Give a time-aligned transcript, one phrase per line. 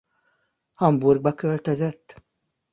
[0.73, 2.21] Hamburgba költözött.